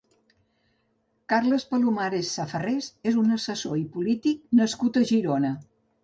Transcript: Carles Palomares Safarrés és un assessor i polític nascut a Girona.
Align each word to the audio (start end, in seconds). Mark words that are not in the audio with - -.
Carles 1.33 1.65
Palomares 1.73 2.31
Safarrés 2.37 2.87
és 3.11 3.19
un 3.23 3.35
assessor 3.35 3.77
i 3.81 3.83
polític 3.97 4.41
nascut 4.61 4.99
a 5.03 5.05
Girona. 5.11 5.53